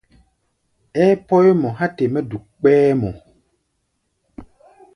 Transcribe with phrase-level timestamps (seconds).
[1.01, 3.09] Ɛɛ pɔ́í mɔ há̧ te mɛ́ duk kpɛ́ɛ́ mɔ.